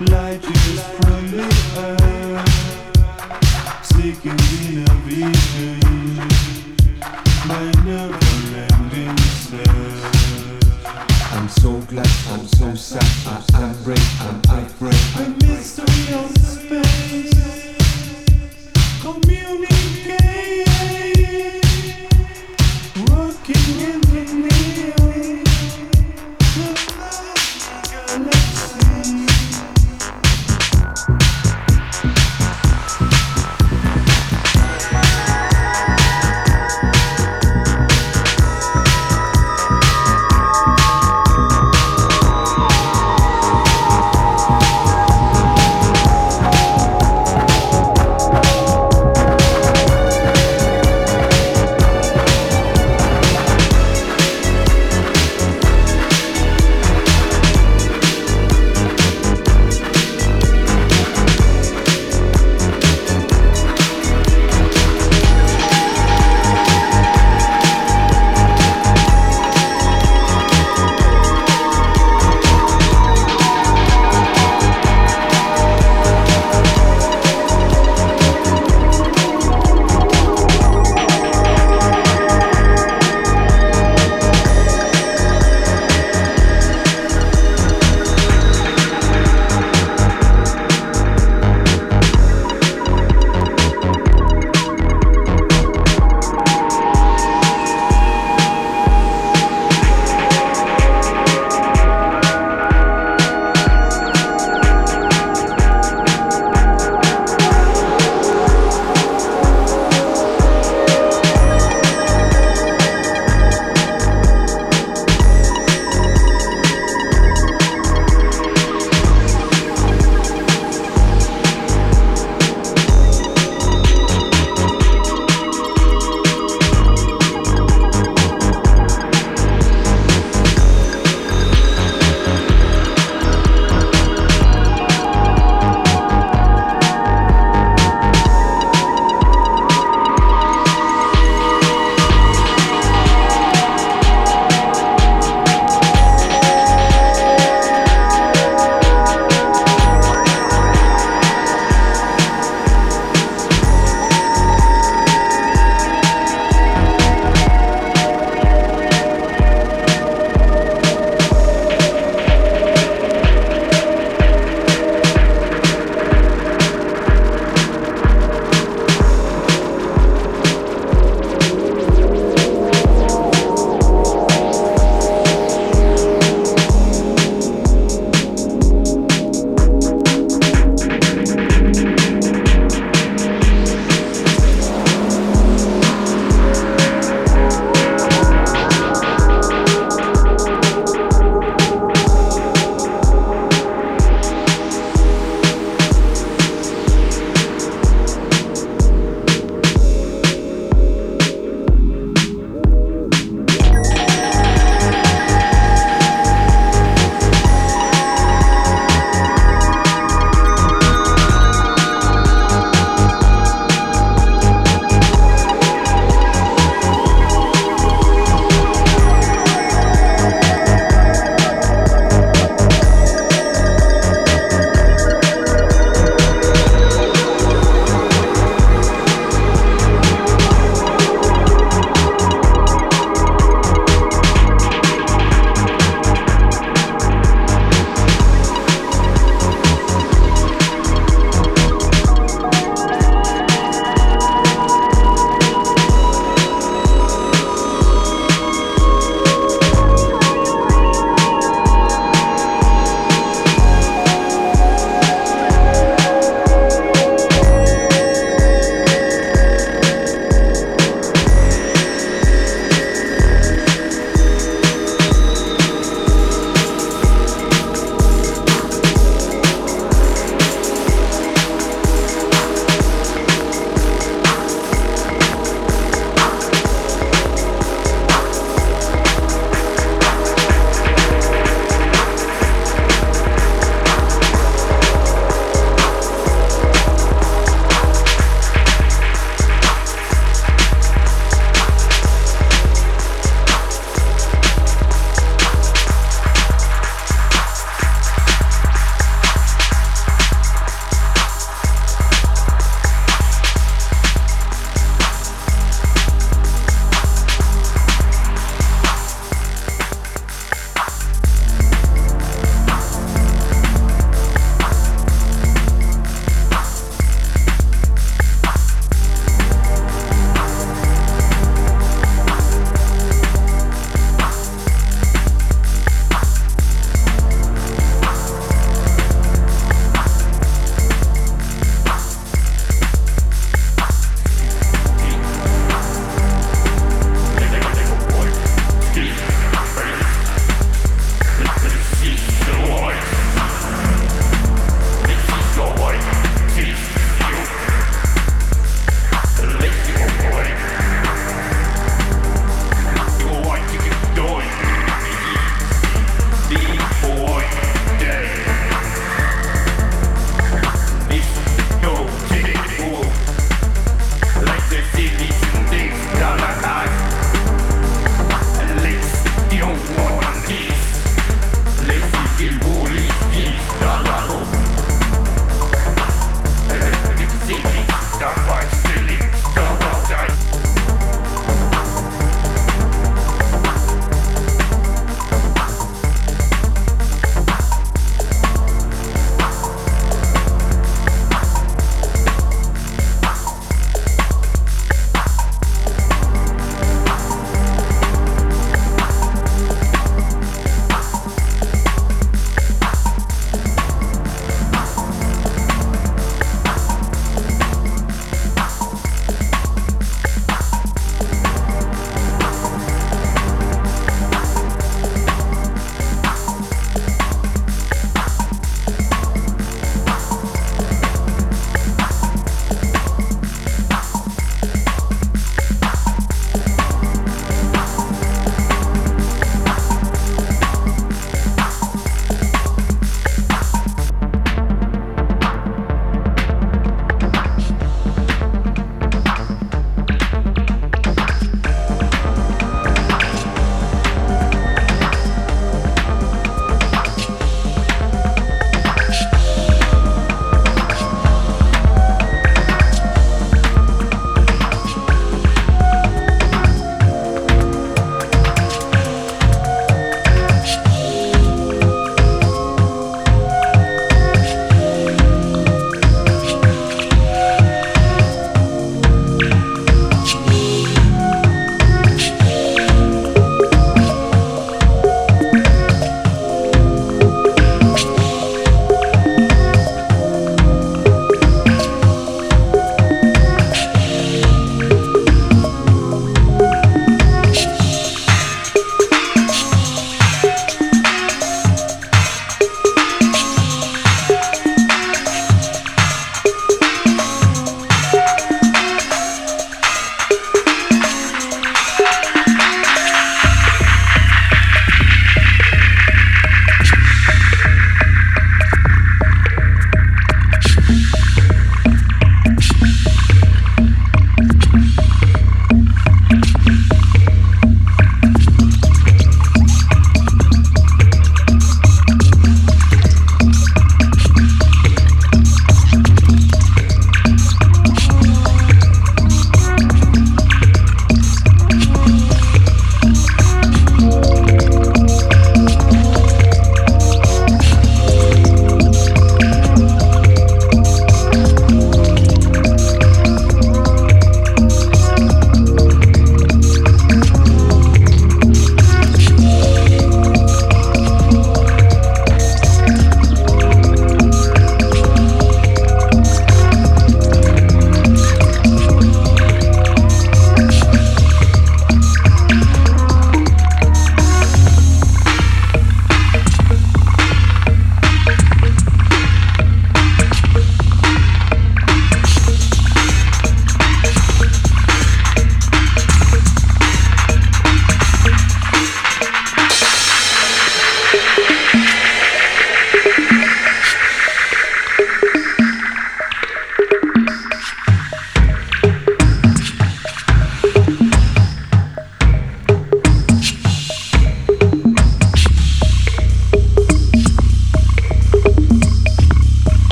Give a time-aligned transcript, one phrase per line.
[0.00, 1.42] Light years from the
[1.76, 2.48] earth,
[3.84, 5.80] seeking inner vision,
[7.48, 10.86] my never-ending search.
[11.32, 13.10] I'm so glad, I'm so sad,
[13.54, 13.74] I'm.
[15.16, 17.34] A mystery of space,
[19.00, 19.77] communicate,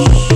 [0.00, 0.29] Shh.